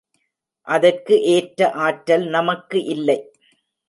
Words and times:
அதற்கு 0.67 1.15
ஏற்ற 1.25 1.69
ஆற்றல் 1.79 2.25
நமக்கு 2.27 2.83
இல்லை. 2.85 3.19